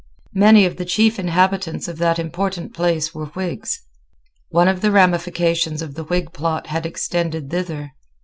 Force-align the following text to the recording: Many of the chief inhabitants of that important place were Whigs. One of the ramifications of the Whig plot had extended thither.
Many 0.33 0.65
of 0.65 0.77
the 0.77 0.83
chief 0.83 1.19
inhabitants 1.19 1.87
of 1.87 1.99
that 1.99 2.17
important 2.17 2.73
place 2.73 3.13
were 3.13 3.27
Whigs. 3.27 3.81
One 4.49 4.67
of 4.67 4.81
the 4.81 4.89
ramifications 4.89 5.83
of 5.83 5.93
the 5.93 6.05
Whig 6.05 6.33
plot 6.33 6.65
had 6.65 6.87
extended 6.87 7.51
thither. 7.51 7.91